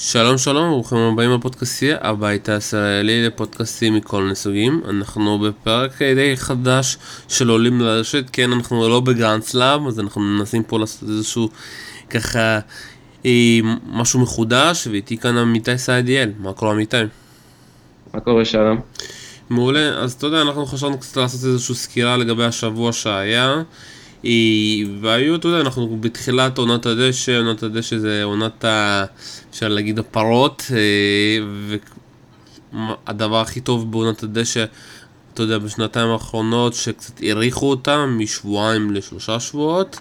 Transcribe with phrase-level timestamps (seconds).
[0.00, 4.82] שלום שלום, ברוכים הבאים לפודקאסטי, הבית הישראלי לפודקאסטים מכל הסוגים.
[4.88, 6.96] אנחנו בפרק די חדש
[7.28, 11.48] של עולים לרשת, כן אנחנו לא ב Grand Slam, אז אנחנו מנסים פה לעשות איזשהו
[12.10, 12.58] ככה
[13.26, 16.96] אה, משהו מחודש, ואיתי כאן עמיתי סעדיאל, מה קורה עמיתי?
[18.14, 18.80] מה קורה שלום?
[19.50, 23.62] מעולה, אז אתה יודע, אנחנו חשבנו קצת לעשות איזושהי סקירה לגבי השבוע שהיה.
[25.00, 29.04] והיו, אתה יודע, אנחנו בתחילת עונת הדשא, עונת הדשא זה עונת ה...
[29.50, 31.38] אפשר להגיד הפרות, אה,
[33.06, 34.64] והדבר הכי טוב בעונת הדשא,
[35.34, 40.00] אתה יודע, בשנתיים האחרונות, שקצת האריכו אותה משבועיים לשלושה שבועות.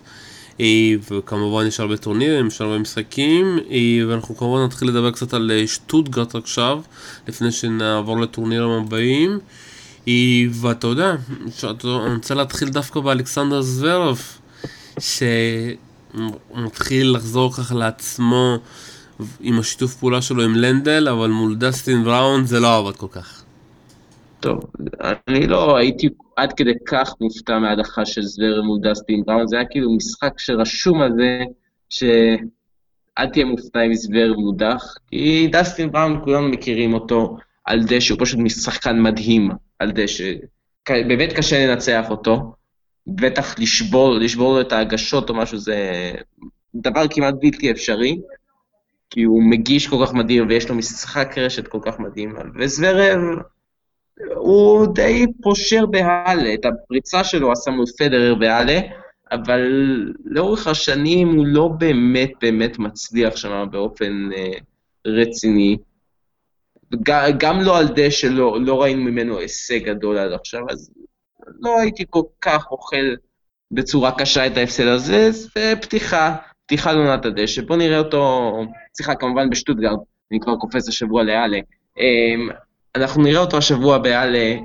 [0.59, 5.51] אה, וכמובן יש הרבה טורנירים, יש הרבה משחקים, אה, ואנחנו כמובן נתחיל לדבר קצת על
[5.65, 6.81] שטוטגרט עכשיו,
[7.27, 9.39] לפני שנעבור לטורנירים הבאים.
[10.51, 11.15] ואתה יודע,
[11.83, 14.41] אני רוצה להתחיל דווקא באלכסנדר זוורף,
[14.99, 18.57] שמתחיל לחזור ככה לעצמו
[19.39, 23.43] עם השיתוף פעולה שלו עם לנדל, אבל מול דסטין בראון זה לא עבד כל כך.
[24.39, 24.59] טוב,
[25.27, 29.65] אני לא הייתי עד כדי כך מופתע מההדחה של זוורף מול דסטין בראון, זה היה
[29.65, 31.39] כאילו משחק שרשום על זה,
[31.89, 38.17] שאל תהיה מופתע אם זוורף מודח, כי דסטין בראון כולם מכירים אותו על זה שהוא
[38.21, 39.66] פשוט משחקן מדהים.
[39.79, 40.33] על דשא.
[40.89, 42.53] באמת קשה לנצח אותו,
[43.07, 46.11] בטח לשבור, לשבור את ההגשות או משהו, זה
[46.75, 48.19] דבר כמעט בלתי אפשרי,
[49.09, 52.35] כי הוא מגיש כל כך מדהים ויש לו משחק רשת כל כך מדהים.
[52.59, 53.19] וזוורב,
[54.35, 58.79] הוא די פושר בהאלה, את הפריצה שלו עשה מול פדרר בהאלה,
[59.31, 59.61] אבל
[60.25, 64.51] לאורך השנים הוא לא באמת באמת מצליח שם באופן אה,
[65.07, 65.77] רציני.
[67.37, 70.91] גם לא על דשא, לא, לא ראינו ממנו הישג גדול עד עכשיו, אז
[71.59, 73.15] לא הייתי כל כך אוכל
[73.71, 77.61] בצורה קשה את ההפסד הזה, זה פתיחה, פתיחה לעונת הדשא.
[77.61, 78.51] בואו נראה אותו,
[78.93, 79.97] סליחה, כמובן בשטוטגרד,
[80.31, 81.59] אני כבר קופץ השבוע לאלה.
[81.97, 82.49] אמ,
[82.95, 84.55] אנחנו נראה אותו השבוע באלה,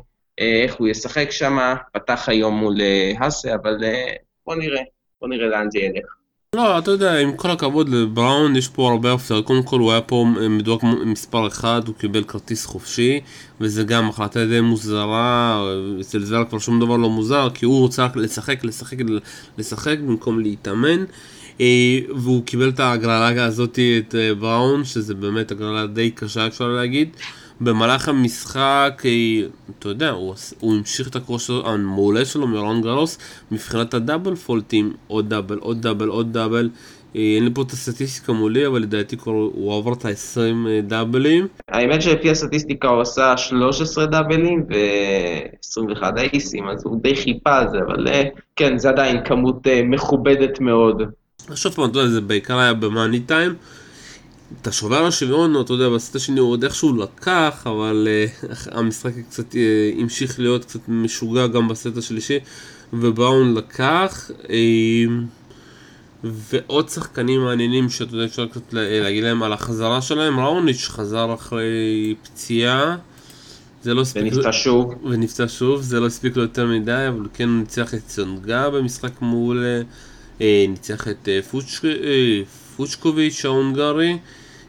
[0.40, 1.58] אה, איך הוא ישחק שם,
[1.92, 2.74] פתח היום מול
[3.18, 4.12] האסה, אה, אבל אה,
[4.46, 4.82] בואו נראה,
[5.20, 6.21] בואו נראה לאן זה ילך.
[6.56, 9.42] לא, אתה יודע, עם כל הכבוד לבראון, יש פה הרבה הפתעה.
[9.42, 13.20] קודם כל, הוא היה פה מדויק מספר אחד, הוא קיבל כרטיס חופשי,
[13.60, 15.62] וזה גם החלטה די מוזרה,
[16.00, 18.96] אצל זר כבר שום דבר לא מוזר, כי הוא רוצה לשחק, לשחק,
[19.58, 21.04] לשחק במקום להתאמן.
[21.60, 26.68] אה, והוא קיבל את ההגרלה הזאת, את אה, בראון, שזה באמת הגרלה די קשה אפשר
[26.68, 27.08] להגיד.
[27.64, 29.10] במהלך המשחק, אה,
[29.78, 33.18] אתה יודע, הוא, הוא המשיך את הקרוס המעולה שלו מרון גרוס
[33.50, 36.70] מבחינת הדאבל פולטים, עוד דאבל, עוד דאבל, עוד דאבל.
[37.16, 40.80] אה, אין לי פה את הסטטיסטיקה מולי, אבל לדעתי כבר הוא עבר את ה-20 אה,
[40.82, 41.48] דאבלים.
[41.68, 47.78] האמת שלפי הסטטיסטיקה הוא עשה 13 דאבלים ו-21 אייסים, אז הוא די חיפה על זה,
[47.86, 48.06] אבל
[48.56, 51.02] כן, זה עדיין כמות מכובדת מאוד.
[51.54, 53.54] שוב פעם, אתה יודע, זה בעיקר היה במאני טיים.
[54.60, 59.52] את השובר השוויון, אתה יודע, בסט השני הוא עוד איכשהו לקח, אבל uh, המשחק קצת
[59.52, 59.56] uh,
[60.00, 62.38] המשיך להיות קצת משוגע גם בסט השלישי,
[62.92, 64.30] ובראון לקח.
[64.42, 64.48] Uh,
[66.24, 72.14] ועוד שחקנים מעניינים שאתה יודע, אפשר קצת להגיד להם על החזרה שלהם, ראוניץ' חזר אחרי
[72.22, 72.96] פציעה.
[73.82, 74.22] זה לא הספיק...
[74.22, 74.94] ונפצע שוב.
[75.04, 79.22] ונפצע שוב, זה לא הספיק לו יותר מדי, אבל כן הוא ניצח את צונגה במשחק
[79.22, 79.64] מול...
[80.40, 81.82] ניצח את פוצ'ק...
[82.76, 84.18] פוצ'קוביץ' ההונגרי.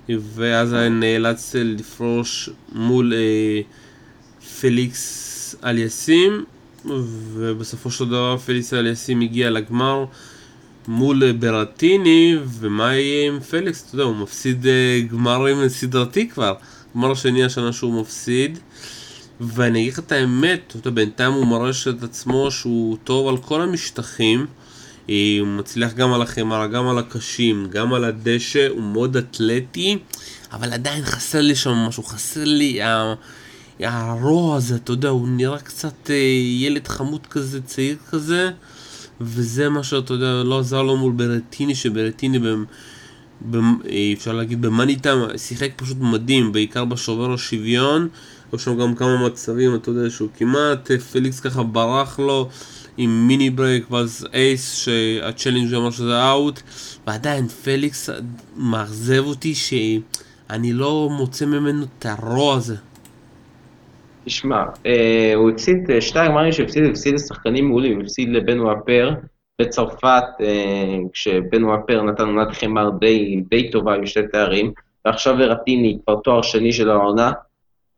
[0.09, 3.62] ואז נאלץ לפרוש מול אה,
[4.62, 6.46] פליקס אליאסים,
[7.34, 10.06] ובסופו של דבר פליקס אליאסים הגיע לגמר
[10.88, 13.86] מול אה, ברטיני, ומה יהיה עם פליקס?
[13.88, 16.53] אתה יודע, הוא מפסיד אה, גמרים סדרתי כבר,
[16.96, 18.59] גמר שני השנה שהוא מפסיד.
[19.42, 23.38] ואני אגיד לך את האמת, אתה יודע, בינתיים הוא מראה את עצמו שהוא טוב על
[23.38, 24.46] כל המשטחים.
[25.08, 29.97] הוא מצליח גם על החמרה, גם על הקשים, גם על הדשא, הוא מאוד אתלטי,
[30.52, 32.80] אבל עדיין חסר לי שם משהו, חסר לי
[33.80, 36.16] הרוע הזה, אתה יודע, הוא נראה קצת אה,
[36.59, 38.50] ילד חמוד כזה, צעיר כזה,
[39.22, 42.66] וזה מה שאתה יודע, לא עזר לו מול ברטיני, שברטיני במ...
[43.42, 43.78] במ...
[43.90, 48.07] אה, אפשר להגיד ב money time, שיחק פשוט מדהים, בעיקר בשובר השוויון,
[48.53, 52.50] היו שם גם כמה מצבים, אתה יודע, שהוא כמעט, אה, פליקס ככה ברח לו.
[52.97, 56.62] עם mini break ואז ace שה challenge אמר שזה out
[57.07, 58.09] ועדיין פליקס
[58.57, 62.75] מאכזב אותי שאני לא מוצא ממנו את הרוע הזה.
[64.25, 69.11] תשמע, אה, הוא הפסיד אה, שתי הגמרים שהפסיד, הפסיד לשחקנים מעולים, הפסיד לבן וואפר
[69.61, 74.71] בצרפת, אה, כשבן וואפר נתן עונת חמר די, די טובה עם שתי תארים,
[75.05, 77.31] ועכשיו ורטיני כבר תואר שני של העונה.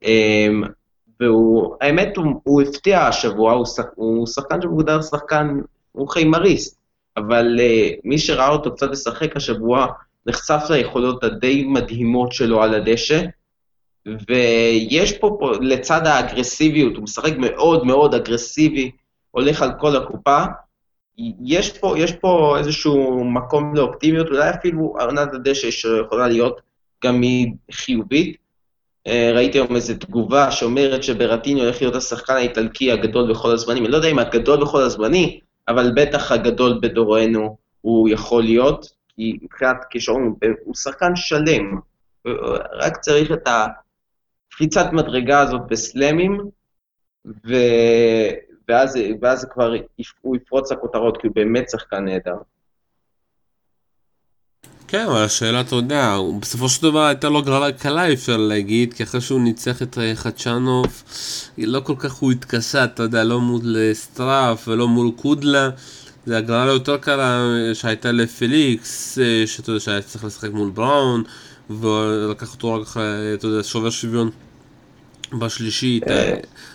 [0.03, 0.47] אה,
[1.19, 5.59] והוא, האמת, הוא, הוא הפתיע השבוע, הוא, שח, הוא שחקן שמוגדר שחקן,
[5.91, 6.77] הוא חיימריסט,
[7.17, 9.87] אבל uh, מי שראה אותו קצת לשחק השבוע,
[10.25, 13.21] נחשף ליכולות הדי מדהימות שלו על הדשא,
[14.05, 18.91] ויש פה, פה, לצד האגרסיביות, הוא משחק מאוד מאוד אגרסיבי,
[19.31, 20.43] הולך על כל הקופה,
[21.45, 26.61] יש פה, יש פה איזשהו מקום לאופטימיות, אולי אפילו עונת הדשא שיכולה להיות
[27.03, 28.44] גם היא חיובית.
[29.07, 33.83] אה, ראיתי היום איזו תגובה שאומרת שברטיני הולך להיות השחקן האיטלקי הגדול בכל הזמנים.
[33.83, 38.85] אני לא יודע אם הגדול בכל הזמנים, אבל בטח הגדול בדורנו הוא יכול להיות,
[39.15, 41.79] כי מבחינת כישרון הוא שחקן שלם.
[42.73, 46.41] רק צריך את הקפיצת מדרגה הזאת בסלאמים,
[47.25, 47.55] ו...
[48.67, 49.73] ואז, ואז כבר
[50.21, 52.35] הוא יפרוץ לכותרות, כי הוא באמת שחקן נהדר.
[54.95, 59.03] כן, אבל השאלה, אתה יודע, בסופו של דבר הייתה לו גרלה קלה, אפשר להגיד, כי
[59.03, 61.03] אחרי שהוא ניצח את אה, חצ'אנוב,
[61.57, 65.69] לא כל כך הוא התקשה, אתה יודע, לא מול סטראף ולא מול קודלה.
[66.25, 71.23] זה הגרלה יותר קלה אה, שהייתה לפליקס, אה, שאתה יודע, שהיה צריך לשחק מול בראון,
[71.69, 72.87] ולקח אותו רק,
[73.33, 74.29] אתה יודע, שובר שוויון
[75.39, 76.03] בשלישית,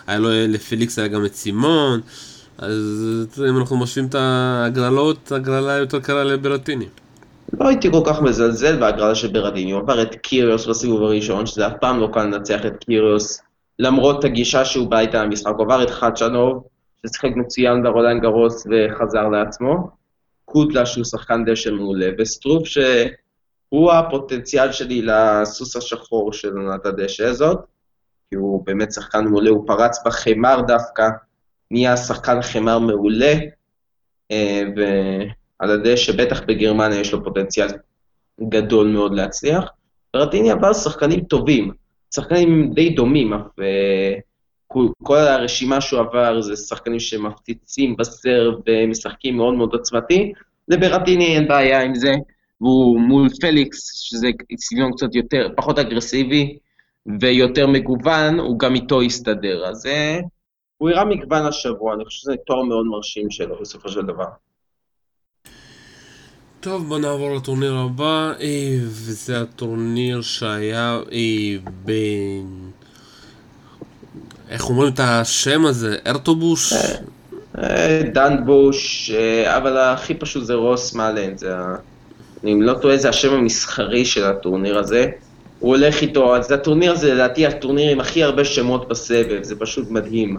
[0.07, 2.01] היה לו לפליקס היה גם את סימון,
[2.57, 6.85] אז אם אנחנו משווים את ההגרלות, הגרלה יותר קלה לברטיני.
[7.59, 11.67] לא הייתי כל כך מזלזל בהגרלה של ברדיני, הוא עבר את קיריוס בסיבוב הראשון, שזה
[11.67, 13.41] אף פעם לא קל לנצח את קיריוס,
[13.79, 16.63] למרות הגישה שהוא בא איתה למשחק, הוא עבר את חדשנוב,
[17.05, 19.89] ששיחק מצוין ברולנד גרוס וחזר לעצמו,
[20.45, 27.59] קודלה שהוא שחקן דשא מעולה, וסטרוף שהוא הפוטנציאל שלי לסוס השחור של עונת הדשא הזאת,
[28.29, 31.09] כי הוא באמת שחקן מעולה, הוא פרץ בחמר דווקא,
[31.71, 33.33] נהיה שחקן חמר מעולה,
[34.31, 34.81] אה, ו...
[35.61, 37.67] על הדשא, בטח בגרמניה יש לו פוטנציאל
[38.49, 39.63] גדול מאוד להצליח.
[40.13, 41.71] ברטיני עבר שחקנים טובים,
[42.15, 43.41] שחקנים די דומים, אף
[45.03, 50.33] כל הרשימה שהוא עבר זה שחקנים שמפציצים בסרב ומשחקים מאוד מאוד עוצמתי,
[50.67, 52.13] לברטיני אין בעיה עם זה,
[52.61, 56.57] והוא מול פליקס, שזה סגנון קצת יותר, פחות אגרסיבי
[57.21, 59.65] ויותר מגוון, הוא גם איתו יסתדר.
[59.65, 60.19] אז אה,
[60.77, 64.25] הוא הראה מגוון השבוע, אני חושב שזה תואר מאוד מרשים שלו בסופו של דבר.
[66.61, 72.71] טוב, בוא נעבור לטורניר הבא, אה, וזה הטורניר שהיה אה, בין...
[74.49, 75.97] איך אומרים את השם הזה?
[76.07, 76.73] ארטובוש?
[77.57, 79.11] אה, דן בוש,
[79.45, 81.75] אבל הכי פשוט זה רוס מאלן, זה ה...
[82.43, 85.07] אני לא טועה, זה השם המסחרי של הטורניר הזה.
[85.59, 89.89] הוא הולך איתו, אז הטורניר הזה לדעתי הטורניר עם הכי הרבה שמות בסבב, זה פשוט
[89.89, 90.37] מדהים.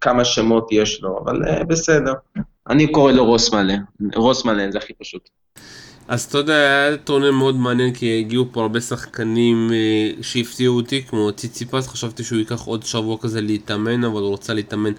[0.00, 2.12] כמה שמות יש לו, אבל בסדר.
[2.70, 3.82] אני קורא לו רוסמלן,
[4.14, 5.28] רוסמלן זה הכי פשוט.
[6.08, 11.02] אז אתה יודע, היה טורניר מאוד מעניין כי הגיעו פה הרבה שחקנים אה, שהפתיעו אותי,
[11.02, 14.92] כמו ציציפס, חשבתי שהוא ייקח עוד שבוע כזה להתאמן, אבל הוא רוצה להתאמן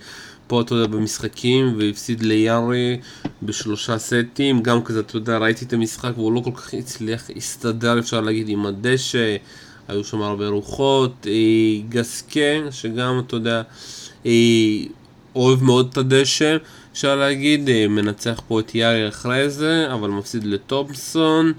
[0.47, 2.99] פה, אתה יודע, במשחקים, והפסיד ליארי
[3.43, 7.99] בשלושה סטים, גם כזה, אתה יודע, ראיתי את המשחק והוא לא כל כך הצליח להסתדר,
[7.99, 9.35] אפשר להגיד, עם הדשא,
[9.87, 13.63] היו שם הרבה רוחות, אה, גסקה, שגם, אתה יודע, אה,
[15.35, 16.57] אוהב מאוד את הדשא.
[16.91, 21.53] אפשר להגיד, אה, מנצח פה את יארי אחרי זה, אבל מפסיד לתומפסון.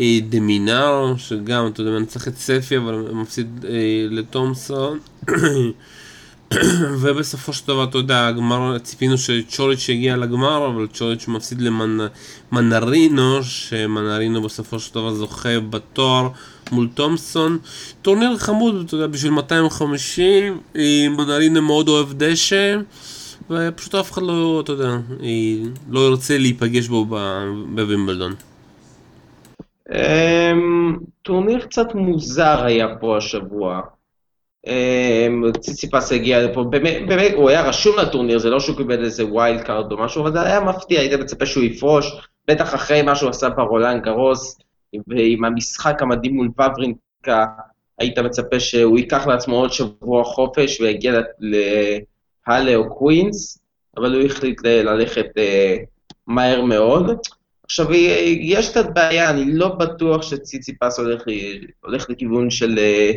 [0.00, 4.98] אה, דמינר, שגם, אתה יודע, מנצח את ספי, אבל מפסיד אה, לתומפסון.
[7.00, 11.62] ובסופו של דבר, אתה יודע, הגמר, ציפינו שצ'וריץ' יגיע לגמר, אבל צ'וריץ' מפסיד
[12.52, 16.28] למנרינו, שמנרינו בסופו של דבר זוכה בתואר
[16.72, 17.58] מול תומפסון.
[18.02, 20.60] טורניר חמוד, אתה יודע, בשביל 250,
[21.10, 22.76] מנרינו מאוד אוהב דשא.
[23.50, 24.96] ופשוט אף אחד לא, אתה יודע,
[25.90, 27.04] לא ירצה להיפגש בו
[27.74, 28.34] בווימבלדון.
[29.92, 33.80] אמ, טורניר קצת מוזר היה פה השבוע.
[34.66, 39.26] אמ, ציציפס הגיע לפה, באמת, באמת, הוא היה רשום לטורניר, זה לא שהוא קיבל איזה
[39.26, 43.16] wild card או משהו, אבל זה היה מפתיע, היית מצפה שהוא יפרוש, בטח אחרי מה
[43.16, 44.58] שהוא עשה ברולאן גארוס,
[45.06, 47.46] ועם המשחק המדהים מול ואוורינקה,
[47.98, 51.56] היית מצפה שהוא ייקח לעצמו עוד שבוע חופש ויגיע ל...
[52.46, 53.58] האלה או קווינס,
[53.96, 55.76] אבל הוא החליט ללכת אה,
[56.26, 57.10] מהר מאוד.
[57.64, 57.86] עכשיו,
[58.40, 61.22] יש קצת בעיה, אני לא בטוח שציציפס הולך,
[61.84, 63.12] הולך לכיוון של אה,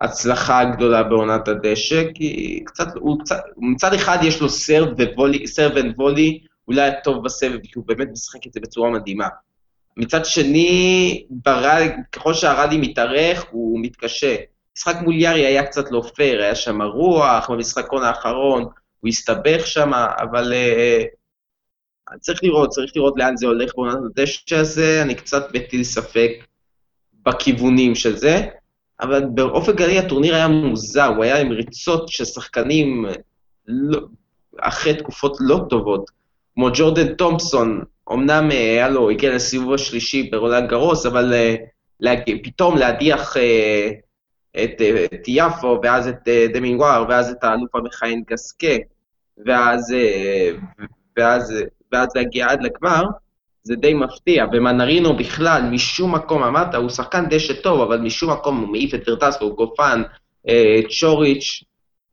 [0.00, 5.72] הצלחה גדולה בעונת הדשא, כי קצת, הוא קצת, מצד אחד יש לו סרב וולי, סרב
[5.96, 9.28] וולי, אולי הטוב בסבב, כי הוא באמת משחק את זה בצורה מדהימה.
[9.96, 14.36] מצד שני, ברד, ככל שהרדי מתארך, הוא מתקשה.
[14.76, 18.64] משחק מול יארי היה קצת לא פייר, היה שם רוח, במשחקון האחרון
[19.00, 25.02] הוא הסתבך שם, אבל uh, צריך לראות, צריך לראות לאן זה הולך בעונת הדשא הזה,
[25.02, 26.30] אני קצת מטיל ספק
[27.26, 28.46] בכיוונים של זה,
[29.00, 33.06] אבל באופן כללי הטורניר היה מוזר, הוא היה עם ריצות של שחקנים
[33.66, 34.00] לא,
[34.60, 36.10] אחרי תקופות לא טובות,
[36.54, 41.34] כמו ג'ורדן תומפסון, אמנם היה לו, הגיע לסיבוב השלישי ברולנד גרוס, אבל
[42.42, 43.36] פתאום להדיח
[44.64, 44.82] את,
[45.14, 48.76] את יפו, ואז את דמינגואר, ואז את האלוף המכהן גסקה,
[49.46, 49.94] ואז,
[51.16, 51.54] ואז,
[51.92, 53.04] ואז להגיע עד לגמר,
[53.62, 58.60] זה די מפתיע, ומנרינו בכלל, משום מקום, אמרת, הוא שחקן דשא טוב, אבל משום מקום
[58.60, 60.02] הוא מעיף את ורטסקו, גופן,
[60.48, 61.64] אה, צ'וריץ',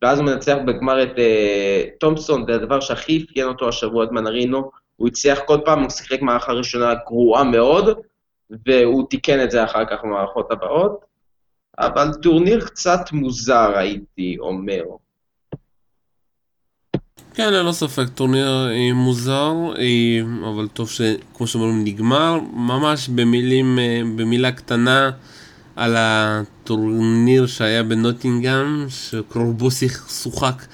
[0.02, 4.72] ואז הוא מנצח בגמר את אה, תומפסון, זה הדבר שהכי אפיין אותו השבוע, את מנרינו,
[4.98, 8.00] הוא הצליח כל פעם, הוא שיחק מערכה ראשונה גרועה מאוד,
[8.66, 11.06] והוא תיקן את זה אחר כך במערכות הבאות,
[11.80, 14.84] אבל טורניר קצת מוזר, הייתי אומר.
[17.34, 22.40] כן, ללא ספק, טורניר אה, מוזר, אה, אבל טוב שכמו שאומרים נגמר.
[22.54, 25.12] ממש במילים, אה, במילה קטנה
[25.76, 29.70] על הטורניר שהיה בנוטינגאם, שרובו
[30.24, 30.66] שוחק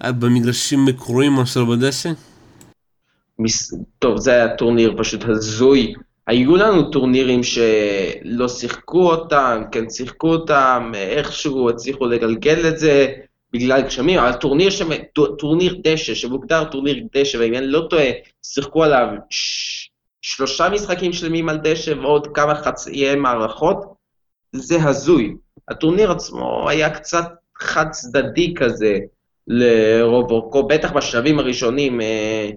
[0.00, 2.10] במגרשים מקורים מאשר בדשא.
[3.98, 5.94] טוב, זה היה טורניר פשוט הזוי.
[6.26, 13.06] היו לנו טורנירים שלא שיחקו אותם, כן שיחקו אותם, איכשהו הצליחו לגלגל את זה.
[13.52, 14.88] בגלל גשמים, אבל טורניר, שם,
[15.38, 18.08] טורניר דשא, שמוגדר טורניר דשא, ואם אני לא טועה,
[18.42, 19.90] שיחקו עליו ש...
[20.22, 23.94] שלושה משחקים שלמים על דשא ועוד כמה חצאי מערכות,
[24.52, 25.34] זה הזוי.
[25.68, 27.24] הטורניר עצמו היה קצת
[27.58, 28.98] חד צדדי כזה
[29.46, 32.50] לרוב אורכו, בטח בשלבים הראשונים, אה,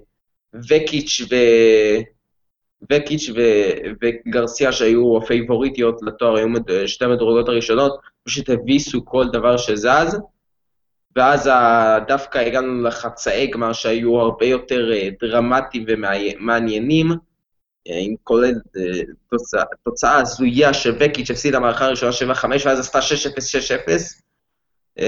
[0.70, 1.34] וקיץ' ו...
[2.90, 3.40] וקיץ' ו...
[4.02, 6.48] וגרסיה שהיו הפייבוריטיות לתואר, היו
[6.86, 10.18] שתי המדורגות הראשונות, פשוט הביסו כל דבר שזז.
[11.16, 11.50] ואז
[12.08, 17.10] דוווקא הגענו לחצאי גמר שהיו הרבה יותר אה, דרמטיים ומעניינים,
[17.88, 22.98] אה, עם כולל אה, תוצאה, תוצאה הזויה שווקיץ' הפסידה מערכה ראשונה 7-5, ואז עשתה
[24.98, 25.02] 6-0-6-0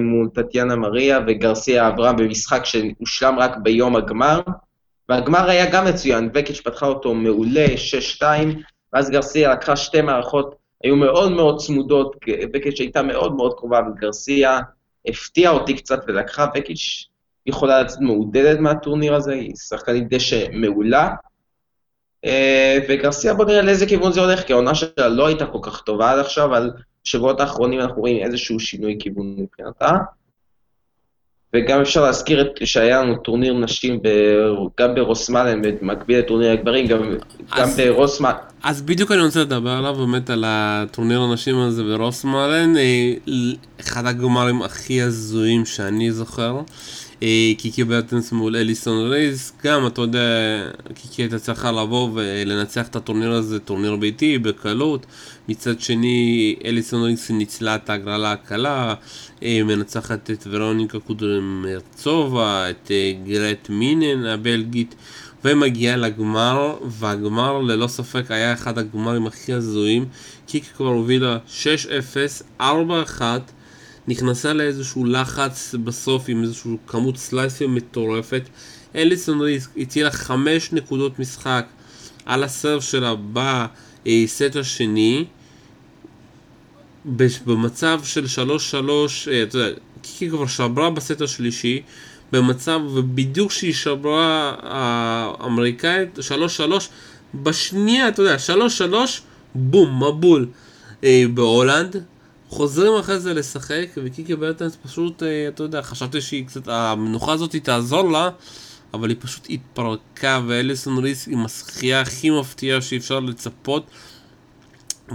[0.00, 4.40] מול טטיאנה מריה, וגרסיה עברה במשחק שהושלם רק ביום הגמר,
[5.08, 7.66] והגמר היה גם מצוין, וקיץ' פתחה אותו מעולה,
[8.20, 8.22] 6-2,
[8.92, 12.16] ואז גרסיה לקחה שתי מערכות, היו מאוד מאוד צמודות,
[12.54, 14.60] וקיץ' הייתה מאוד מאוד קרובה לגרסיה,
[15.06, 17.08] הפתיעה אותי קצת ולקחה וקיץ'
[17.46, 21.14] יכולה לצאת מעודדת מהטורניר הזה, היא שחקנית דשא מעולה.
[22.24, 25.80] אה, וגרסיה בוא נראה לאיזה כיוון זה הולך, כי העונה שלה לא הייתה כל כך
[25.80, 26.70] טובה עד עכשיו, אבל
[27.04, 29.90] בשבועות האחרונים אנחנו רואים איזשהו שינוי כיוון מבחינתה.
[31.54, 34.08] וגם אפשר להזכיר את, שהיה לנו טורניר נשים ב,
[34.80, 36.98] גם ברוסמאלן, במקביל לטורניר הגברים, גם,
[37.50, 38.32] אז, גם ברוסמאלן.
[38.62, 43.12] אז בדיוק אני רוצה לדבר עליו, באמת על הטורניר הנשים הזה ברוסמאלן, אה,
[43.80, 46.60] אחד הגמרים הכי הזויים שאני זוכר.
[47.22, 50.20] אה, קיקי ברטנס מול אליסון ריסק, גם אתה יודע,
[50.94, 55.06] קיקי הייתה צריכה לבוא ולנצח את הטורניר הזה, טורניר ביתי, בקלות.
[55.48, 58.94] מצד שני, אליסון רייס ניצלה את ההגרלה הקלה,
[59.42, 64.94] אה, מנצחת את ורוניקה קודרמרצובה, את אה, גרט מינן הבלגית,
[65.44, 70.04] ומגיעה לגמר, והגמר ללא ספק היה אחד הגמרים הכי הזויים.
[70.46, 72.62] קיקי כבר הובילה 6-0, 4-1.
[74.08, 78.42] נכנסה לאיזשהו לחץ בסוף עם איזשהו כמות סלייסים מטורפת.
[78.94, 81.66] אליסון ריסק הצילה חמש נקודות משחק
[82.24, 85.24] על הסרף שלה בסט השני.
[87.46, 91.82] במצב של שלוש שלוש, אה, אתה יודע, קיקי כבר שברה בסט השלישי,
[92.32, 96.88] במצב, ובדיוק כשהיא שברה האמריקאית, שלוש שלוש,
[97.34, 99.22] בשנייה, אתה יודע, שלוש שלוש,
[99.54, 100.46] בום, מבול
[101.04, 102.04] אה, בהולנד,
[102.48, 107.56] חוזרים אחרי זה לשחק, וקיקי ברטנס פשוט, אה, אתה יודע, חשבתי שהיא קצת, המנוחה הזאת
[107.56, 108.30] תעזור לה,
[108.94, 113.86] אבל היא פשוט התפרקה, ואליסון ריס עם השחייה הכי מפתיעה שאי אפשר לצפות,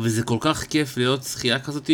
[0.02, 1.90] וזה כל כך כיף להיות שחייה כזאת,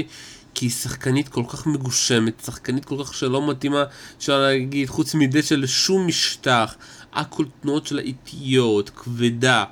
[0.54, 3.84] כי היא שחקנית כל כך מגושמת, שחקנית כל כך שלא מתאימה,
[4.18, 6.76] אפשר להגיד, חוץ מדי של שום משטח,
[7.14, 9.64] הכל תנועות שלה איטיות, כבדה,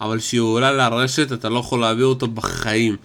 [0.00, 2.96] אבל כשהיא עולה לרשת אתה לא יכול להעביר אותה בחיים.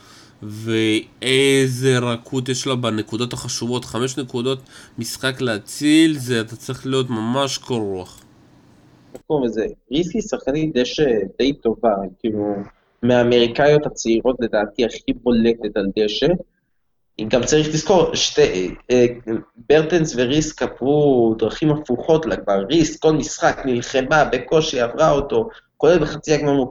[0.44, 4.60] ואיזה רכות יש לה בנקודות החשובות, חמש נקודות
[4.98, 8.24] משחק להציל, זה אתה צריך להיות ממש קור רוח.
[9.16, 12.56] מקום איזה, ריסקי שחקנית דשא די טובה, כאילו,
[13.04, 16.28] מהאמריקאיות הצעירות לדעתי הכי בולטת על דשא.
[17.28, 19.06] גם צריך לזכור, שתי, אה,
[19.70, 26.00] ברטנס וריסק עברו דרכים הפוכות לה כבר, ריסק כל משחק נלחמה, בקושי עברה אותו, כולל
[26.00, 26.66] בחצי הגמר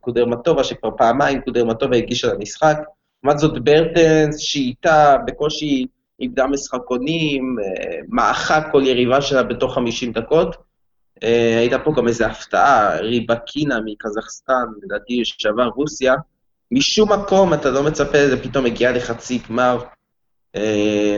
[0.00, 2.78] קודרמטובה, שכבר פעמיים קודרמטובה הגישה למשחק.
[3.24, 5.86] לעומת זאת ברטנס, שאיתה בקושי
[6.20, 10.56] איבדה משחקונים, אה, מעכה כל יריבה שלה בתוך 50 דקות.
[11.22, 16.14] אה, הייתה פה גם איזו הפתעה, ריבקינה מקזחסטן, לדעתי שעבר רוסיה.
[16.70, 19.78] משום מקום אתה לא מצפה לזה, פתאום הגיעה לחצי גמר.
[20.56, 21.16] אה,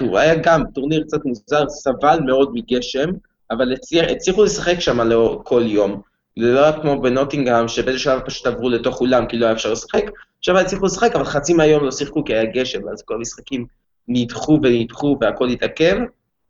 [0.00, 3.10] היה גם טורניר קצת מוזר, סבל מאוד מגשם,
[3.50, 4.98] אבל הצליח, הצליחו לשחק שם
[5.44, 6.00] כל יום.
[6.38, 10.04] זה לא כמו בנוטינגהם, שבאיזה שלב פשוט עברו לתוך אולם, כי לא היה אפשר לשחק.
[10.38, 13.66] עכשיו היה הצליחו לשחק, אבל חצי מהיום לא שיחקו כי היה גשם, אז כל המשחקים
[14.08, 15.96] נדחו ונדחו והכל התעכב.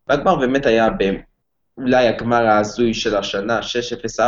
[0.08, 0.88] והגמר באמת היה
[1.78, 3.60] אולי הגמר ההזוי של השנה,
[4.18, 4.22] 6-0-4-1,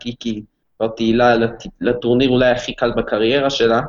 [0.00, 0.42] קיקי,
[0.76, 1.34] כבר תהילה
[1.80, 3.80] לטורניר אולי הכי קל בקריירה שלה,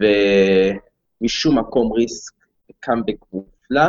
[0.00, 2.32] ומשום מקום ריסק
[2.80, 3.82] קאמבק מופלא.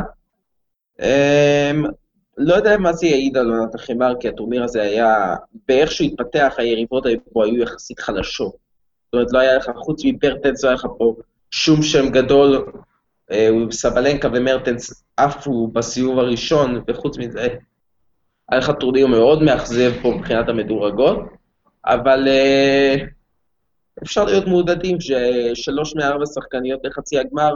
[2.38, 5.36] לא יודע מה זה יעיד על עונת החימר, כי הטורניר הזה היה,
[5.68, 8.54] באיך שהוא התפתח, היריבות פה היו יחסית חלשות.
[9.06, 11.16] זאת אומרת, לא היה לך, חוץ מברטנס, לא היה לך פה
[11.52, 12.72] שום שם גדול.
[13.32, 17.48] אה, סבלנקה ומרטנס עפו בסיבוב הראשון, וחוץ מזה,
[18.50, 21.20] היה לך טורניר מאוד מאכזב פה מבחינת המדורגות,
[21.86, 23.02] אבל uh,
[24.04, 27.56] אפשר להיות מעודדים ששלוש מארבע שחקניות לחצי הגמר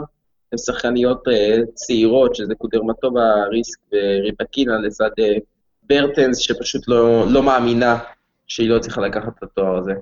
[0.52, 1.32] הן שחקניות uh,
[1.74, 5.40] צעירות, שזה קודרמטובה, ריסק וריבקינה לצד uh,
[5.82, 7.98] ברטנס, שפשוט לא, לא מאמינה
[8.46, 9.92] שהיא לא צריכה לקחת את התואר הזה.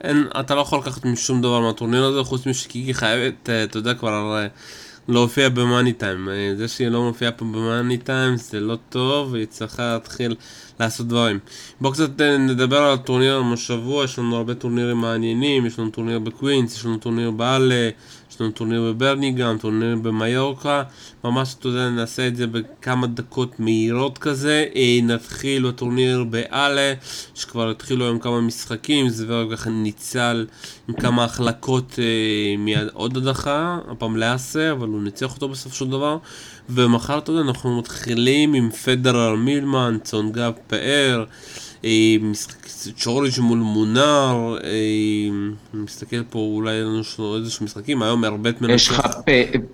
[0.00, 4.46] אין, אתה לא יכול לקחת משום דבר מהטורניר הזה, חוץ משקיקי חייבת, אתה יודע כבר,
[5.08, 6.28] להופיע ב money time.
[6.56, 10.34] זה שהיא לא מופיעה פה ב money time זה לא טוב, והיא צריכה להתחיל
[10.80, 11.38] לעשות דברים.
[11.80, 16.18] בואו קצת אה, נדבר על הטורניר השבוע, יש לנו הרבה טורנירים מעניינים, יש לנו טורניר
[16.18, 17.90] בקווינס, יש לנו טורניר בהאלה,
[18.40, 20.82] לנו טורניר בבירמינגהאם, טורניר במיורקה,
[21.24, 24.66] ממש, אתה יודע, נעשה את זה בכמה דקות מהירות כזה.
[24.76, 26.94] אה, נתחיל בטורניר באלה,
[27.34, 30.46] שכבר התחילו היום כמה משחקים, זוורג ככה ניצל
[30.88, 35.88] עם כמה החלקות אה, מיד עוד הדחה, הפעם לאסה, אבל הוא ניצח אותו בסוף של
[35.88, 36.18] דבר.
[36.70, 41.24] ומחר, אתה יודע, אנחנו מתחילים עם פדרר מילמן, צונגה פאר.
[41.84, 42.16] אה,
[42.96, 45.28] צ'וריג' מול מונר, אה,
[45.74, 48.74] מסתכל פה, אולי יש לנו איזשהו משחקים, היום מערבט מנצח.
[48.74, 49.00] יש לך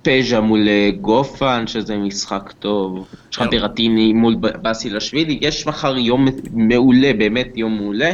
[0.03, 6.27] פז'ה מול אה, גופן, שזה משחק טוב, יש לך ברטיני מול באסילשווילי, יש מחר יום
[6.53, 8.13] מעולה, באמת יום מעולה.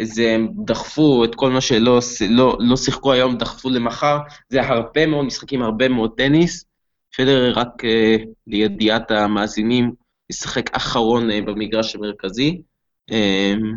[0.00, 1.98] זה הם דחפו את כל מה שלא
[2.28, 6.64] לא, לא שיחקו היום, דחפו למחר, זה הרבה מאוד משחקים, הרבה מאוד טניס.
[7.16, 7.82] פדר רק
[8.46, 9.92] לידיעת המאזינים,
[10.30, 12.62] ישחק אחרון במגרש המרכזי.
[13.10, 13.76] אמ,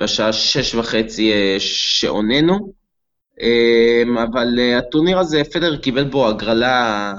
[0.00, 2.72] בשעה שש וחצי אה, שעוננו,
[3.40, 7.14] אמ, אבל אה, הטורניר הזה, פדר קיבל בו הגרלה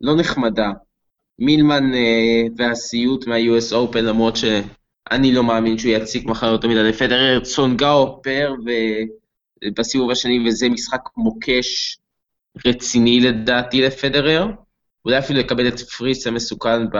[0.00, 0.70] לא נחמדה.
[1.38, 7.40] מילמן אה, והסיוט מה-US Open, למרות שאני לא מאמין שהוא יציג מחר יותר מדי לפדרר,
[7.40, 8.54] צונגאו פר
[9.76, 11.98] בסיבוב השני, וזה משחק מוקש
[12.66, 14.46] רציני לדעתי לפדרר.
[15.04, 16.90] אולי אפילו יקבל את פריס המסוכן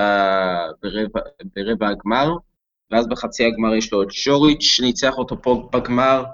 [0.83, 1.21] ברבע,
[1.57, 2.31] ברבע הגמר.
[2.91, 6.25] ואז בחצי הגמר יש לו את שוריץ' שניצח אותו פה בגמר.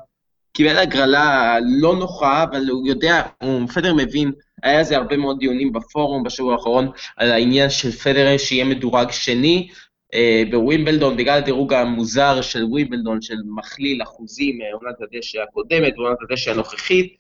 [0.53, 5.73] קיבל הגרלה לא נוחה, אבל הוא יודע, הוא פדר מבין, היה איזה הרבה מאוד דיונים
[5.73, 9.69] בפורום בשבוע האחרון על העניין של פדר שיהיה מדורג שני
[10.15, 16.51] אה, בווימבלדון, בגלל הדירוג המוזר של ווימבלדון, של מכליל אחוזים מעונת הדשא הקודמת ועונת הדשא
[16.51, 17.17] הנוכחית.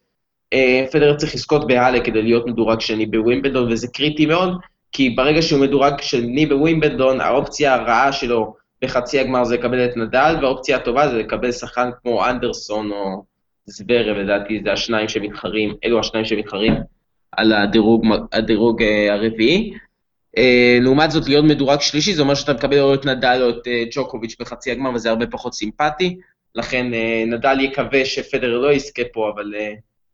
[0.52, 4.58] אה, פדר צריך לזכות בהאלה כדי להיות מדורג שני בווימבלדון, וזה קריטי מאוד,
[4.92, 10.36] כי ברגע שהוא מדורג שני בווימבלדון, האופציה הרעה שלו בחצי הגמר זה לקבל את נדל,
[10.40, 13.24] והאופציה הטובה זה לקבל שחקן כמו אנדרסון או
[13.66, 16.74] זוורב, לדעתי זה השניים שמתחרים, אלו השניים שמתחרים
[17.32, 19.72] על הדירוג, הדירוג uh, הרביעי.
[20.36, 20.40] Uh,
[20.80, 24.36] לעומת זאת, להיות מדורג שלישי, זה אומר שאתה מקבל או את נדל או את ג'וקוביץ'
[24.40, 26.16] בחצי הגמר, וזה הרבה פחות סימפטי.
[26.54, 26.86] לכן
[27.26, 29.54] נדל יקווה שפדר לא יזכה פה, אבל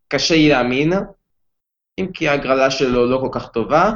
[0.09, 0.93] קשה לי להאמין,
[2.01, 3.93] אם כי ההגרלה שלו לא כל כך טובה,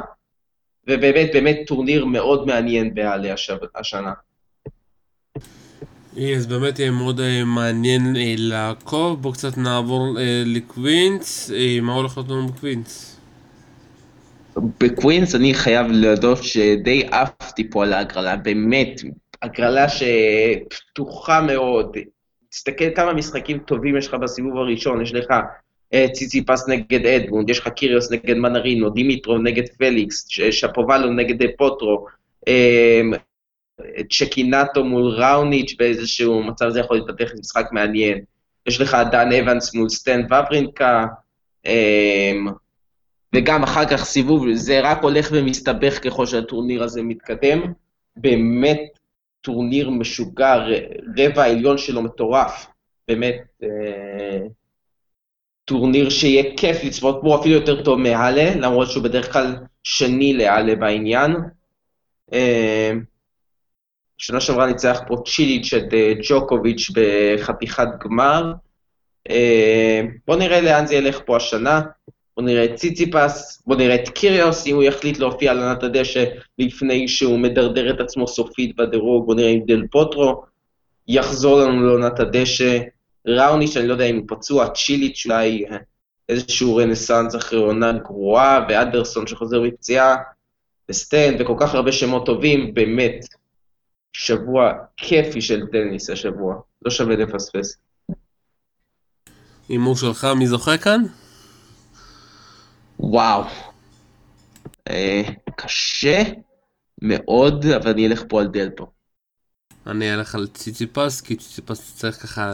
[0.87, 3.29] ובאמת, באמת טורניר מאוד מעניין בהאלה
[3.75, 4.13] השנה.
[6.17, 11.51] אז באמת יהיה מאוד אה, מעניין אה, לעקוב, בואו קצת נעבור אה, לקווינס,
[11.81, 13.19] מה הולך להיות לנו בקווינס?
[14.57, 19.01] בקווינס אני חייב להודות שדי עפתי פה על ההגרלה, באמת,
[19.41, 21.97] הגרלה שפתוחה מאוד.
[22.49, 25.33] תסתכל כמה משחקים טובים יש לך בסיבוב הראשון, יש לך
[26.11, 32.05] ציציפס נגד אדמונד, יש לך קיריוס נגד מנארינו, דימיטרוב נגד פליקס, שפובלוב נגד דל פוטרו,
[34.09, 38.19] צ'קינטו מול ראוניץ' באיזשהו מצב זה יכול להתפתח למשחק מעניין.
[38.67, 41.05] יש לך דן אבנס מול סטן ואוורינקה,
[41.65, 42.47] אמ,
[43.35, 47.73] וגם אחר כך סיבוב, זה רק הולך ומסתבך ככל שהטורניר הזה מתקדם.
[48.17, 48.81] באמת
[49.41, 50.55] טורניר משוגע,
[51.17, 52.67] רבע העליון שלו מטורף.
[53.07, 54.47] באמת, אה,
[55.65, 60.75] טורניר שיהיה כיף לצפות בו, אפילו יותר טוב מהאלה, למרות שהוא בדרך כלל שני להאלה
[60.75, 61.31] בעניין.
[64.17, 68.53] אה, שנה שעברה ניצח פה צ'יליץ' את אה, ג'וקוביץ' בחתיכת גמר.
[69.29, 71.81] אה, בואו נראה לאן זה ילך פה השנה.
[72.37, 76.25] בואו נראה את ציציפס, בואו נראה את קיריוס, אם הוא יחליט להופיע על עונת הדשא
[76.59, 80.43] לפני שהוא מדרדר את עצמו סופית בדירוג, בואו נראה עם דל פוטרו.
[81.07, 82.79] יחזור לנו לעונת הדשא.
[83.27, 85.65] ראוניץ', שאני לא יודע אם הוא פצוע, צ'יליץ' אולי
[86.29, 90.15] איזשהו רנסאנס אחרי עונה גרועה, ואדרסון שחוזר מפציעה,
[90.89, 93.25] וסטן, וכל כך הרבה שמות טובים, באמת,
[94.19, 97.77] שבוע כיפי של טניס השבוע, לא שווה לפספס.
[99.69, 101.03] הימור שלך, מי זוכה כאן?
[102.99, 103.43] וואו.
[104.89, 105.21] אה,
[105.55, 106.23] קשה
[107.01, 108.87] מאוד, אבל אני אלך פה על דלפו.
[109.87, 112.53] אני אלך על ציציפס, כי ציציפס צריך ככה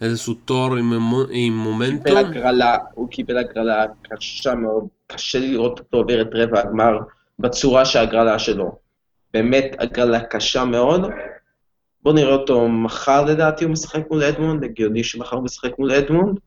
[0.00, 0.92] איזשהו תואר עם,
[1.30, 2.04] עם מומנטום.
[2.04, 6.98] קיבל הגרלה, הוא קיבל הגרלה קשה מאוד, קשה לי לראות אותו עובר את רבע הגמר
[7.38, 8.89] בצורה שהגרלה שלו.
[9.34, 11.10] באמת הגרלה קשה מאוד.
[12.02, 16.38] בואו נראה אותו מחר לדעתי הוא משחק מול אדמונד, הגיוני שמחר הוא משחק מול אדמונד.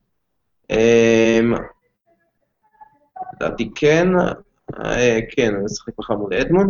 [0.69, 1.53] אמ,
[3.35, 4.07] לדעתי כן,
[4.79, 6.69] אה, כן, הוא משחק מחר מול אדמונד.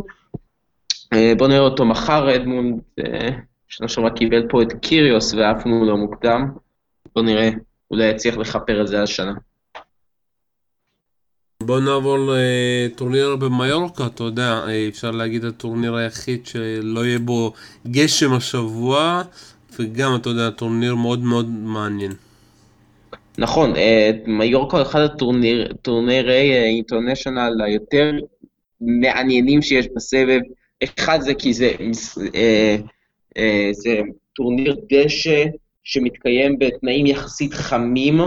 [1.13, 3.30] אה, בואו נראה אותו מחר, אדמונד, אה,
[3.67, 6.52] שנה שעברה קיבל פה את קיריוס ועף מולו מוקדם.
[7.15, 7.49] בואו נראה,
[7.91, 9.34] אולי יצליח לכפר את זה השנה.
[11.65, 17.54] בוא נעבור לטורניר במיורקה, אתה יודע, אפשר להגיד הטורניר היחיד שלא יהיה בו
[17.88, 19.21] גשם השבוע,
[19.80, 22.12] וגם, אתה יודע, טורניר מאוד מאוד מעניין.
[23.38, 23.73] נכון,
[24.28, 28.12] מיורקה הוא אחד הטורנירי international היותר
[28.82, 30.39] מעניינים שיש בסבב.
[30.84, 31.71] אחד זה כי זה,
[32.36, 32.76] אה,
[33.38, 33.99] אה, זה
[34.36, 35.45] טורניר דשא
[35.84, 38.19] שמתקיים בתנאים יחסית חמים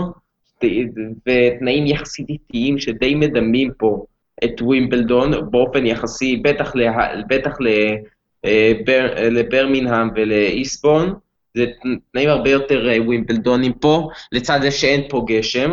[1.27, 4.05] ותנאים יחסית איטיים שדי מדמים פה
[4.43, 11.13] את ווימבלדון באופן יחסי, בטח, לה, בטח לבר, לבירמינגהאם ולאיסטבורן,
[11.53, 11.65] זה
[12.11, 15.71] תנאים הרבה יותר ווימבלדונים פה, לצד זה שאין פה גשם,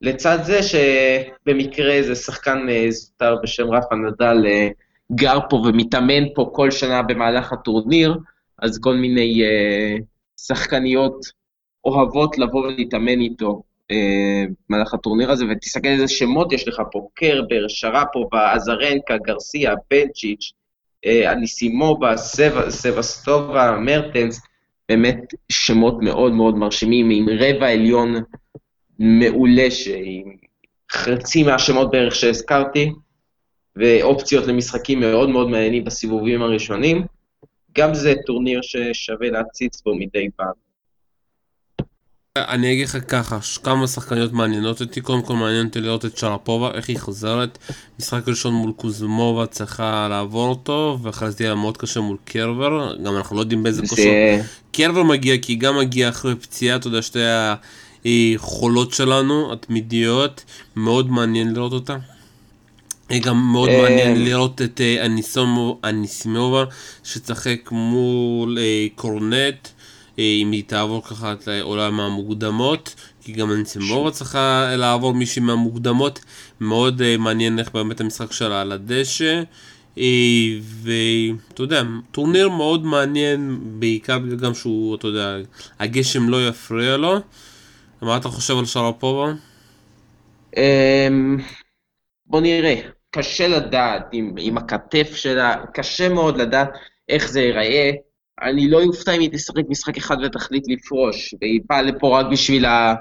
[0.00, 4.46] לצד זה שבמקרה זה שחקן זוטר בשם רפה נדל
[5.14, 8.16] גר פה ומתאמן פה כל שנה במהלך הטורניר,
[8.62, 9.42] אז כל מיני
[10.36, 11.16] שחקניות
[11.84, 13.48] אוהבות לבוא ולהתאמן איתו.
[13.48, 19.74] אה, במהלך uh, הטורניר הזה, ותסתכל איזה שמות יש לך פה, קרבר, שרפובה, עזרנקה, גרסיה,
[19.90, 20.52] בנצ'יץ',
[21.06, 22.16] uh, אניסימובה,
[22.68, 24.40] סבסטובה, מרטנס,
[24.88, 25.18] באמת
[25.48, 28.14] שמות מאוד מאוד מרשימים, עם רבע עליון
[28.98, 30.36] מעולה, שעם
[30.92, 32.92] חצי מהשמות בערך שהזכרתי,
[33.76, 37.04] ואופציות למשחקים מאוד מאוד מעניינים בסיבובים הראשונים.
[37.78, 40.71] גם זה טורניר ששווה להציץ בו מדי פעם.
[42.38, 46.70] אני אגיד לך ככה, כמה שחקניות מעניינות אותי, קודם כל מעניין אותי לראות את שרפובה,
[46.74, 47.58] איך היא חוזרת.
[47.98, 53.16] משחק ראשון מול קוזמובה צריכה לעבור אותו, ואחרי זה יהיה מאוד קשה מול קרבר, גם
[53.16, 54.10] אנחנו לא יודעים באיזה כושר.
[54.72, 57.18] קרבר מגיע, כי היא גם מגיעה אחרי פציעה, אתה יודע, שתי
[58.04, 60.44] החולות שלנו, התמידיות,
[60.76, 61.96] מאוד מעניין לראות אותה.
[63.20, 65.06] גם מאוד אה, מעניין לראות את אה,
[65.84, 66.64] אניסימובה
[67.04, 69.68] שצחק מול אה, קורנט,
[70.18, 76.24] אם היא תעבור ככה את לעולם המוקדמות, כי גם אניסימובה צריכה לעבור מישהי מהמוקדמות,
[76.60, 79.42] מאוד מעניין איך באמת המשחק שלה על הדשא.
[80.82, 85.36] ואתה יודע, טורניר מאוד מעניין, בעיקר בגלל גם שהוא, אתה יודע,
[85.80, 87.18] הגשם לא יפריע לו.
[88.02, 89.32] מה אתה חושב על שרפובה?
[90.56, 91.38] אמ,
[92.26, 92.74] בוא נראה.
[93.10, 96.70] קשה לדעת עם, עם הכתף שלה, קשה מאוד לדעת
[97.08, 97.90] איך זה ייראה.
[98.42, 102.64] אני לא אופתע אם היא תשחק משחק אחד ותחליט לפרוש, והיא באה לפה רק בשביל,
[102.64, 102.94] ה...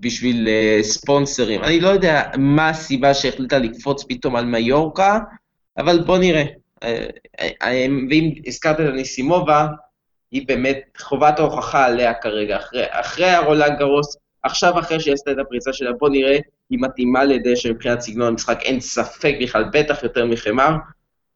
[0.00, 1.64] בשביל uh, ספונסרים.
[1.64, 5.18] אני לא יודע מה הסיבה שהחליטה לקפוץ פתאום על מיורקה,
[5.78, 6.44] אבל בוא נראה.
[6.84, 6.86] Uh,
[7.40, 7.64] uh,
[8.10, 9.66] ואם הזכרת את הניסימובה,
[10.30, 12.56] היא באמת חובת ההוכחה עליה כרגע.
[12.56, 16.38] אחרי, אחרי הרולנד גרוס, עכשיו אחרי שהיא עשתה את הפריצה שלה, בוא נראה
[16.70, 20.70] היא מתאימה לדשא מבחינת סגנון המשחק, אין ספק בכלל, בטח יותר מחמר,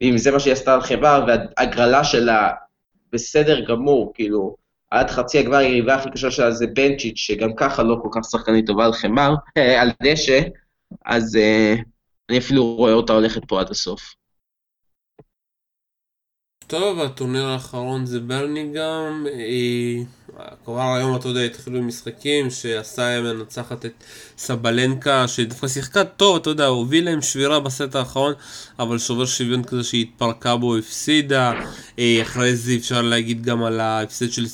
[0.00, 2.50] ואם זה מה שהיא עשתה על חמר, והגרלה שלה
[3.12, 4.56] בסדר גמור, כאילו,
[4.90, 8.66] עד חצי הגמר היריבה הכי קשה שלה זה בנצ'יץ', שגם ככה לא כל כך שחקנית
[8.66, 10.40] טובה על חמר, אה, על דשא,
[11.04, 11.74] אז אה,
[12.30, 14.14] אני אפילו רואה אותה הולכת פה עד הסוף.
[16.66, 19.26] טוב, הטורניר האחרון זה ברניגם.
[20.64, 24.04] כבר היום, אתה יודע, התחילו משחקים שעשה מנצחת את
[24.38, 28.34] סבלנקה, שדווקא שיחקה טוב, אתה יודע, הוביל להם שבירה בסט האחרון,
[28.78, 31.52] אבל שובר שוויון כזה שהיא התפרקה בו, הפסידה.
[31.98, 34.46] אה, אחרי זה אפשר להגיד גם על ההפסד של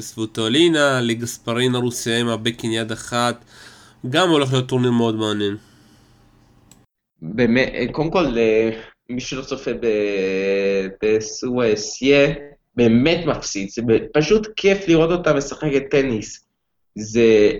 [0.00, 3.44] סבוטולינה, לגספרינה רוסיה עם הבקין יד אחת.
[4.10, 5.56] גם הולך להיות טורניר מאוד מעניין.
[7.22, 8.70] באמת, קודם כל, אה,
[9.08, 9.70] מי שלא צופה
[11.02, 12.28] בסואסיה,
[12.76, 13.82] באמת מפסיד, זה
[14.12, 16.46] פשוט כיף לראות אותה משחקת טניס.
[16.94, 17.52] זה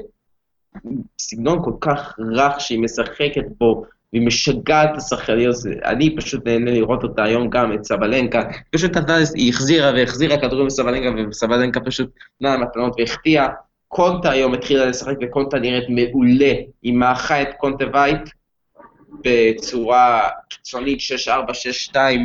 [1.18, 7.02] סגנון כל כך רך שהיא משחקת בו, והיא משגעת את השחקניות, אני פשוט נהנה לראות
[7.02, 8.92] אותה היום גם, את סבלנקה, פשוט
[9.34, 13.48] היא החזירה והחזירה כדורים לסבלנקה, וסבלנקה פשוט נתנה מתנות והחטיאה.
[13.88, 18.30] קונטה היום התחילה לשחק, וקונטה נראית מעולה, היא מאחה את קונטה וייט
[19.24, 20.98] בצורה קיצונית
[21.90, 22.16] 6-4-6-2, אה,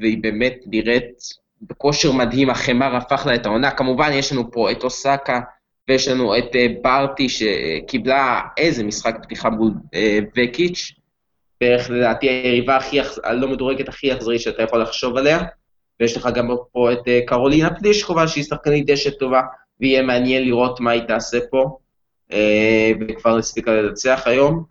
[0.00, 3.70] והיא באמת נראית בכושר מדהים, החמר הפך לה את העונה.
[3.70, 5.40] כמובן, יש לנו פה את אוסקה,
[5.88, 10.92] ויש לנו את אה, ברטי שקיבלה איזה משחק פתיחה מול אה, וקיץ',
[11.60, 15.42] בערך לדעתי היריבה הכי, הלא מדורגת הכי אכזרית שאתה יכול לחשוב עליה,
[16.00, 19.40] ויש לך גם פה את אה, קרולינה פלישקובה שהיא שחקנית דשא טובה,
[19.80, 21.78] ויהיה מעניין לראות מה היא תעשה פה,
[23.00, 24.64] וכבר הספיקה לנצח היום.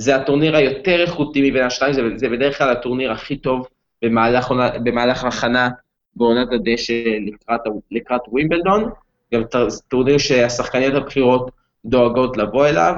[0.00, 3.66] זה הטורניר היותר איכותי מבין השתיים, זה, זה בדרך כלל הטורניר הכי טוב
[4.02, 5.68] במהלך, במהלך הכנה
[6.16, 6.92] בעונת הדשא
[7.26, 8.90] לקראת, לקראת ווימבלדון.
[9.34, 9.42] גם
[9.88, 11.50] טורניר שהשחקניות הבכירות
[11.84, 12.94] דואגות לבוא אליו.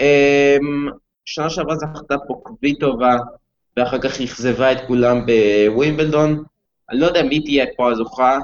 [0.00, 0.88] אמ,
[1.24, 3.16] שנה שעברה זכתה פה קוויטובה,
[3.76, 6.42] ואחר כך אכזבה את כולם בווימבלדון.
[6.90, 8.38] אני לא יודע מי תהיה פה הזוכה,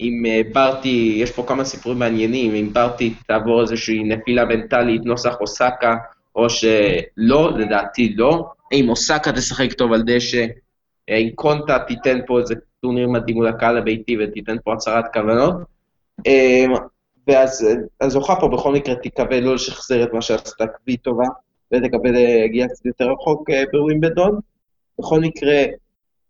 [0.00, 5.40] אם אה, ברטי, יש פה כמה סיפורים מעניינים, אם ברטי תעבור איזושהי נפילה מנטלית, נוסח
[5.40, 5.96] אוסקה,
[6.36, 8.50] או שלא, לדעתי לא.
[8.72, 10.46] אם אוסקה תשחק טוב על דשא,
[11.10, 15.54] אם קונטה תיתן פה איזה טורניר מדהים מול הקהל הביתי ותיתן פה הצהרת כוונות.
[16.26, 16.72] אמ,
[17.26, 17.66] ואז
[18.00, 21.26] הזוכה פה בכל מקרה תקווה לא לשחזר את מה שעשתה קווי טובה,
[21.72, 24.38] ותקווה להגיע קצת יותר רחוק אה, בווימבדון.
[24.98, 25.64] בכל מקרה,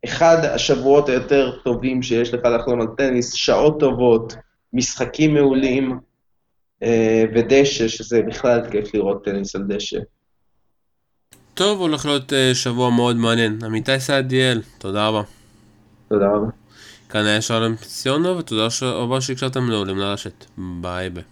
[0.04, 4.36] אחד השבועות היותר טובים שיש לך לחלום על טניס, שעות טובות,
[4.72, 5.96] משחקים מעולים, אה,
[7.34, 9.98] ודשא, שזה בכלל כיף לראות טניס על דשא.
[11.54, 13.58] טוב, הולך להיות אה, שבוע מאוד מעניין.
[13.64, 15.22] עמיתי סעדיאל, תודה רבה.
[16.08, 16.46] תודה רבה.
[17.08, 20.44] כאן היה שלום פסיונו, ותודה רבה שהקשבתם לעולים לרשת.
[20.58, 21.31] ביי ביי.